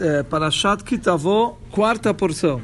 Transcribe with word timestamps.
é, 0.00 0.22
Parashat 0.22 0.84
Kitavó, 0.84 1.56
quarta 1.70 2.14
porção. 2.14 2.60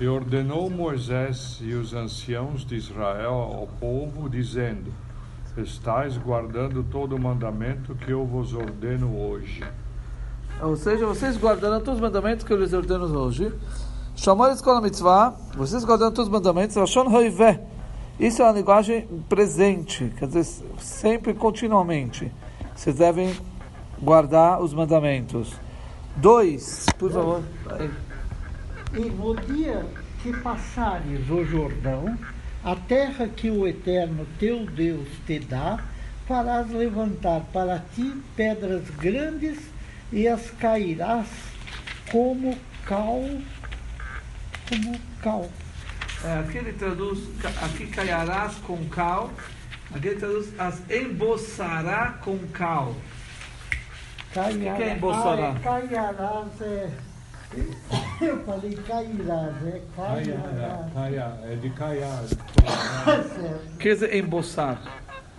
E 0.00 0.08
ordenou 0.08 0.70
Moisés 0.70 1.58
e 1.60 1.74
os 1.74 1.92
anciãos 1.92 2.64
de 2.64 2.74
Israel 2.76 3.32
ao 3.32 3.66
povo, 3.78 4.28
dizendo: 4.28 4.90
Estais 5.56 6.16
guardando 6.16 6.82
todo 6.82 7.16
o 7.16 7.18
mandamento 7.18 7.94
que 7.94 8.10
eu 8.10 8.24
vos 8.24 8.54
ordeno 8.54 9.14
hoje. 9.14 9.62
Ou 10.62 10.76
seja, 10.76 11.04
vocês 11.04 11.36
guardarão 11.36 11.78
todos 11.80 11.94
os 11.94 12.00
mandamentos 12.00 12.44
que 12.44 12.52
eu 12.52 12.58
lhes 12.58 12.72
ordeno 12.72 13.06
hoje. 13.18 13.52
Chamar 14.16 14.52
escola 14.52 14.80
mitzvah, 14.80 15.34
vocês 15.54 15.84
guardarão 15.84 16.12
todos 16.12 16.28
os 16.28 16.32
mandamentos. 16.32 16.76
Rashon. 16.76 17.04
Isso 18.18 18.42
é 18.42 18.44
uma 18.44 18.52
linguagem 18.52 19.06
presente, 19.28 20.12
quer 20.18 20.26
dizer, 20.28 20.44
sempre, 20.78 21.32
continuamente. 21.34 22.30
Vocês 22.74 22.96
devem 22.96 23.34
guardar 24.00 24.62
os 24.62 24.72
mandamentos. 24.74 25.54
Dois, 26.16 26.86
por 26.98 27.12
favor. 27.12 27.44
E 28.92 29.00
no 29.00 29.36
dia 29.36 29.86
que 30.22 30.36
passares 30.38 31.28
o 31.30 31.44
Jordão, 31.44 32.18
a 32.62 32.76
terra 32.76 33.28
que 33.28 33.50
o 33.50 33.66
Eterno 33.66 34.26
teu 34.38 34.66
Deus 34.66 35.08
te 35.26 35.38
dá, 35.38 35.82
farás 36.26 36.70
levantar 36.70 37.40
para 37.52 37.78
ti 37.94 38.22
pedras 38.36 38.88
grandes 38.90 39.58
e 40.12 40.28
as 40.28 40.50
cairás 40.50 41.26
como 42.10 42.58
cal, 42.84 43.22
como 44.68 45.00
cal. 45.22 45.50
É, 46.24 46.38
aqui 46.40 46.58
ele 46.58 46.72
traduz, 46.74 47.20
aqui 47.62 47.86
caiarás 47.86 48.56
com 48.56 48.76
cal, 48.88 49.30
aqui 49.94 50.08
ele 50.08 50.18
traduz 50.20 50.48
as 50.58 50.82
emboçará 50.90 52.18
com 52.20 52.38
cal. 52.52 52.94
Caiará, 54.34 54.76
que 54.76 54.82
é 54.82 54.92
embolsará? 54.96 55.48
Ah, 55.48 55.56
é, 55.56 55.60
caiarás 55.62 56.60
é. 56.60 56.90
Eu 58.20 58.44
falei 58.44 58.74
cairás, 58.76 59.66
é 59.66 59.82
caiarás. 59.96 60.92
Caia, 60.94 61.34
é 61.44 61.56
de 61.60 61.70
caiar. 61.70 62.22
Certo. 62.28 63.76
Quer 63.78 63.94
dizer 63.94 64.14
emboçar, 64.14 64.80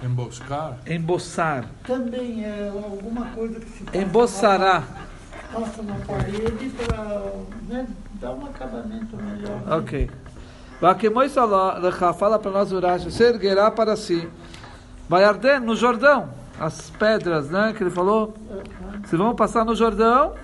Emboscar? 0.03 0.77
emboçar, 0.87 1.65
Também 1.85 2.43
é 2.43 2.67
alguma 2.69 3.27
coisa 3.27 3.59
que 3.61 3.69
se 3.69 3.83
passa 3.85 3.97
emboçará. 3.97 4.79
na- 4.81 5.11
Passa 5.59 5.81
na 5.83 5.95
parede 6.05 6.69
para 6.69 7.31
né, 7.67 7.87
dar 8.21 8.31
um 8.31 8.45
acabamento 8.45 9.15
melhor. 9.17 9.79
Ok. 9.79 10.09
Vakemoi 10.81 11.29
Salá, 11.29 11.79
fala 12.13 12.39
para 12.39 12.51
nós 12.51 12.71
Urash, 12.71 13.03
você 13.05 13.25
erguerá 13.25 13.69
para 13.69 13.95
si. 13.95 14.27
Vai 15.09 15.23
arder 15.25 15.59
no 15.61 15.75
Jordão, 15.75 16.29
as 16.61 16.91
pedras, 16.91 17.49
né, 17.49 17.73
que 17.75 17.83
ele 17.83 17.89
falou. 17.89 18.33
Vocês 19.03 19.19
vão 19.19 19.35
passar 19.35 19.65
no 19.65 19.75
Jordão 19.75 20.35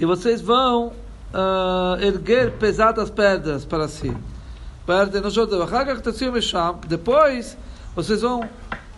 e 0.00 0.06
vocês 0.06 0.40
vão 0.40 0.92
ah, 1.32 1.98
erguer 2.00 2.52
pesadas 2.52 3.10
pedras 3.10 3.64
para 3.64 3.86
si. 3.86 4.16
Arder 4.86 5.20
no 5.20 5.30
Jordão. 5.30 5.68
Depois 6.86 7.58
vocês 7.94 8.22
vão 8.22 8.48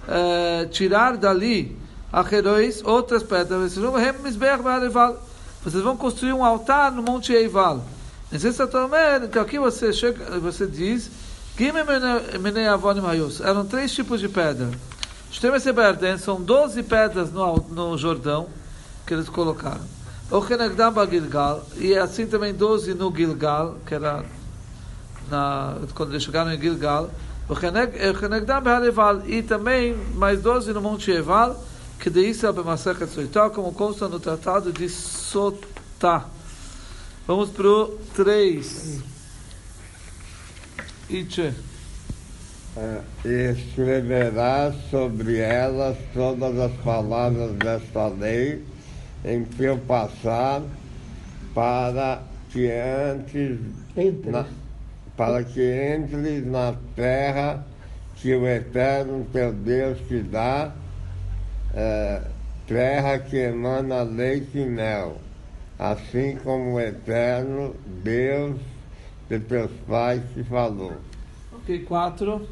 eh, 0.06 0.68
tirar 0.70 1.16
dali 1.16 1.76
acherois, 2.12 2.80
outras 2.84 3.24
pedras. 3.24 3.74
Vocês 5.64 5.82
vão 5.82 5.96
construir 5.96 6.32
um 6.32 6.44
altar 6.44 6.92
no 6.92 7.02
Monte 7.02 7.32
Eival. 7.32 7.84
Tomer, 8.70 9.28
que 9.28 9.38
aqui 9.38 9.58
você 9.58 9.92
chega, 9.92 10.38
você 10.38 10.64
diz. 10.64 11.10
Eram 13.40 13.66
três 13.66 13.92
tipos 13.92 14.20
de 14.20 14.28
pedra. 14.28 14.70
São 16.18 16.40
12 16.40 16.82
pedras 16.82 17.32
no, 17.32 17.56
no 17.70 17.96
Jordão 17.96 18.48
que 19.06 19.14
eles 19.14 19.28
colocaram. 19.28 19.80
O 20.30 20.40
Gilgal, 21.10 21.66
e 21.76 21.96
assim 21.96 22.26
também 22.26 22.54
12 22.54 22.94
no 22.94 23.14
Gilgal, 23.14 23.76
que 23.84 23.94
era 23.94 24.24
na, 25.28 25.76
quando 25.94 26.12
eles 26.12 26.22
chegaram 26.22 26.52
em 26.52 26.60
Gilgal. 26.60 27.10
O 27.48 27.54
Be'areval, 28.60 29.26
e 29.26 29.42
também 29.42 29.96
mais 30.14 30.40
12 30.40 30.72
no 30.72 30.80
Monte 30.80 31.10
Eval, 31.10 31.60
que 31.98 32.08
de 32.08 32.20
Israel 32.28 32.54
B'Masechet 32.54 33.08
Soitá, 33.08 33.50
como 33.50 33.72
consta 33.72 34.08
no 34.08 34.20
Tratado 34.20 34.72
de 34.72 34.88
Sotá. 34.88 36.26
Vamos 37.26 37.50
para 37.50 37.66
o 37.66 37.98
3. 38.14 39.00
Itche. 41.08 41.69
É, 42.80 43.02
e 43.28 43.52
escreverás 43.52 44.74
sobre 44.90 45.36
elas 45.38 45.98
todas 46.14 46.58
as 46.58 46.72
palavras 46.82 47.52
desta 47.56 48.08
lei 48.08 48.64
em 49.22 49.44
que 49.44 49.64
eu 49.64 49.76
passar 49.76 50.62
para 51.54 52.22
que 52.48 52.70
antes 52.70 53.58
Entre. 53.94 54.30
na- 54.30 54.46
para 55.14 55.44
que 55.44 55.60
entres 55.94 56.46
na 56.46 56.74
terra 56.96 57.66
que 58.16 58.34
o 58.34 58.48
Eterno 58.48 59.26
teu 59.30 59.52
Deus 59.52 59.98
te 60.08 60.22
dá, 60.22 60.72
é, 61.74 62.22
terra 62.66 63.18
que 63.18 63.36
emana 63.36 64.02
leite 64.02 64.56
e 64.56 64.64
mel, 64.64 65.18
assim 65.78 66.38
como 66.42 66.76
o 66.76 66.80
Eterno 66.80 67.74
Deus 68.02 68.58
de 69.28 69.38
teus 69.38 69.70
pais 69.86 70.22
te 70.32 70.42
falou. 70.44 70.96
Ok, 71.52 71.80
4. 71.80 72.48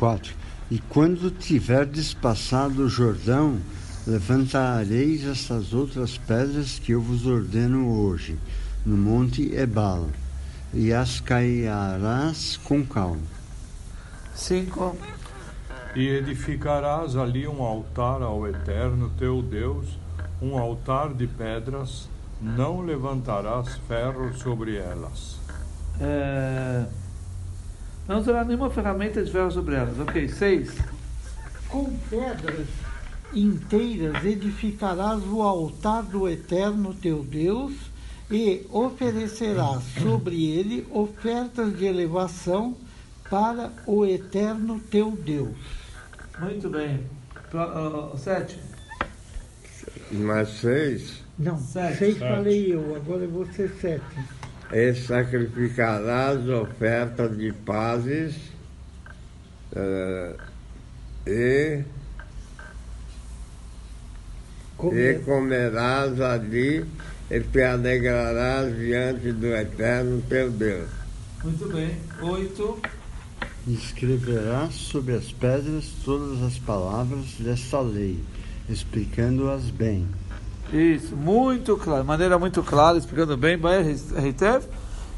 4. 0.00 0.34
E 0.70 0.78
quando 0.78 1.30
tiverdes 1.30 2.14
passado 2.14 2.84
o 2.84 2.88
Jordão, 2.88 3.60
levantareis 4.06 5.26
estas 5.26 5.74
outras 5.74 6.16
pedras 6.16 6.78
que 6.78 6.92
eu 6.92 7.02
vos 7.02 7.26
ordeno 7.26 8.00
hoje, 8.00 8.38
no 8.86 8.96
monte 8.96 9.54
Ebal, 9.54 10.08
e 10.72 10.90
as 10.90 11.20
caiarás 11.20 12.58
com 12.64 12.82
cal. 12.82 13.18
5. 14.34 14.96
E 15.94 16.08
edificarás 16.08 17.14
ali 17.14 17.46
um 17.46 17.62
altar 17.62 18.22
ao 18.22 18.48
Eterno 18.48 19.10
teu 19.18 19.42
Deus, 19.42 19.98
um 20.40 20.56
altar 20.56 21.12
de 21.12 21.26
pedras, 21.26 22.08
não 22.40 22.80
levantarás 22.80 23.76
ferro 23.86 24.32
sobre 24.34 24.76
elas. 24.76 25.38
É... 26.00 26.86
Não 28.10 28.24
terá 28.24 28.44
nenhuma 28.44 28.68
ferramenta 28.68 29.22
de 29.22 29.30
ferro 29.30 29.52
sobre 29.52 29.76
elas. 29.76 29.96
Ok, 30.00 30.26
6. 30.28 30.78
Com 31.68 31.96
pedras 32.10 32.66
inteiras 33.32 34.24
edificarás 34.24 35.22
o 35.22 35.40
altar 35.42 36.02
do 36.02 36.28
Eterno 36.28 36.92
teu 36.92 37.22
Deus 37.22 37.72
e 38.28 38.66
oferecerás 38.72 39.84
sobre 40.02 40.44
ele 40.44 40.84
ofertas 40.90 41.78
de 41.78 41.84
elevação 41.86 42.76
para 43.30 43.72
o 43.86 44.04
Eterno 44.04 44.80
teu 44.90 45.12
Deus. 45.12 45.54
Muito 46.40 46.68
bem. 46.68 47.04
7. 48.16 48.58
Mas 50.10 50.48
seis, 50.48 51.22
Não, 51.38 51.56
Sete. 51.56 51.96
seis 51.98 52.18
falei 52.18 52.74
eu, 52.74 52.96
agora 52.96 53.22
eu 53.22 53.30
vou 53.30 53.46
ser 53.46 53.70
sete. 53.80 54.04
E 54.72 54.94
sacrificarás 54.94 56.48
ofertas 56.48 57.36
de 57.36 57.52
pazes 57.52 58.36
eh, 59.74 60.36
e, 61.26 61.82
Como 64.76 64.94
e 64.94 65.08
é? 65.08 65.14
comerás 65.14 66.20
ali 66.20 66.84
e 67.30 67.40
te 67.40 67.62
alegrarás 67.62 68.76
diante 68.76 69.32
do 69.32 69.54
Eterno 69.54 70.22
teu 70.28 70.50
Deus. 70.50 70.88
Muito 71.42 71.68
bem. 71.68 71.96
8. 72.20 72.82
E 73.66 73.74
escreverás 73.74 74.74
sobre 74.74 75.14
as 75.14 75.30
pedras 75.32 75.92
todas 76.04 76.42
as 76.42 76.58
palavras 76.58 77.26
desta 77.38 77.80
lei, 77.80 78.18
explicando-as 78.68 79.70
bem. 79.70 80.08
Isso, 80.72 81.16
muito 81.16 81.76
claro. 81.76 82.04
Maneira 82.04 82.38
muito 82.38 82.62
clara, 82.62 82.96
explicando 82.96 83.36
bem. 83.36 83.58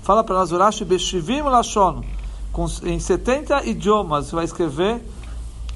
Fala 0.02 0.24
para 0.24 0.36
nós, 0.36 0.50
Urashi 0.50 0.84
Beshivim 0.84 1.42
Lashon. 1.42 2.02
Em 2.84 2.98
70 2.98 3.66
idiomas, 3.66 4.26
você 4.26 4.36
vai 4.36 4.44
escrever 4.44 5.00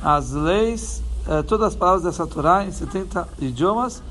as 0.03 0.33
leis, 0.33 1.03
eh, 1.29 1.43
todas 1.43 1.69
as 1.69 1.75
palavras 1.75 2.03
dessa 2.05 2.27
Torá 2.27 2.65
em 2.65 2.71
70 2.73 3.27
idiomas 3.39 4.03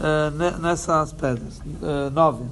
eh, 0.00 0.30
ne- 0.30 0.58
nessas 0.58 1.12
pedras. 1.12 1.62
9. 2.12 2.44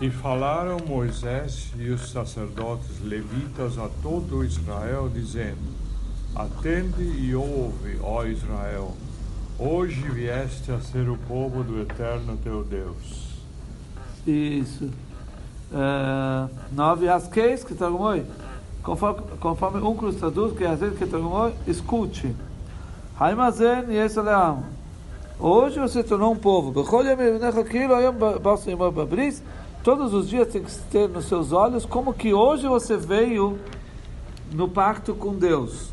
E 0.00 0.10
falaram 0.10 0.78
Moisés 0.86 1.72
e 1.76 1.90
os 1.90 2.10
sacerdotes 2.10 3.00
levitas 3.02 3.78
a 3.78 3.88
todo 4.02 4.44
Israel, 4.44 5.10
dizendo: 5.12 5.58
Atende 6.34 7.02
e 7.02 7.34
ouve, 7.34 7.98
ó 8.02 8.24
Israel. 8.24 8.96
Hoje 9.62 10.00
vieste 10.08 10.72
a 10.72 10.80
ser 10.80 11.06
o 11.10 11.18
povo 11.18 11.62
do 11.62 11.82
Eterno 11.82 12.34
teu 12.42 12.64
Deus. 12.64 13.36
Isso. 14.26 14.88
É, 15.70 16.48
nove 16.72 17.06
Askeis, 17.10 17.62
que 17.62 17.74
Targumoi. 17.74 18.24
Conforme, 18.82 19.20
conforme 19.38 19.82
um 19.82 19.94
cruz 19.94 20.16
traduz, 20.16 20.56
que 20.56 20.64
Hazen 20.64 20.92
que 20.92 21.04
Targumoi, 21.04 21.52
escute. 21.66 22.34
Haimazen 23.18 23.84
e 23.90 23.98
Esaleam. 23.98 24.64
Hoje 25.38 25.78
você 25.78 26.02
tornou 26.02 26.32
um 26.32 26.36
povo. 26.36 26.72
Todos 29.84 30.14
os 30.14 30.26
dias 30.26 30.48
tem 30.48 30.64
que 30.64 30.72
ter 30.90 31.06
nos 31.06 31.26
seus 31.26 31.52
olhos 31.52 31.84
como 31.84 32.14
que 32.14 32.32
hoje 32.32 32.66
você 32.66 32.96
veio 32.96 33.58
no 34.54 34.66
pacto 34.70 35.12
com 35.12 35.34
Deus. 35.34 35.90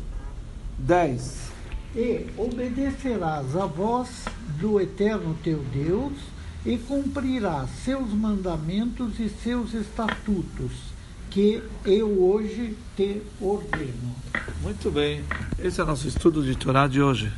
10. 0.78 1.47
E 1.98 2.26
obedecerás 2.36 3.56
a 3.56 3.66
voz 3.66 4.24
do 4.60 4.80
eterno 4.80 5.36
teu 5.42 5.58
Deus 5.74 6.12
e 6.64 6.78
cumprirás 6.78 7.68
seus 7.84 8.14
mandamentos 8.14 9.18
e 9.18 9.28
seus 9.28 9.74
estatutos, 9.74 10.70
que 11.28 11.60
eu 11.84 12.22
hoje 12.22 12.76
te 12.96 13.20
ordeno. 13.40 14.14
Muito 14.62 14.92
bem. 14.92 15.24
Esse 15.58 15.80
é 15.80 15.82
o 15.82 15.88
nosso 15.88 16.06
estudo 16.06 16.44
de 16.44 16.54
Torá 16.54 16.86
de 16.86 17.02
hoje. 17.02 17.32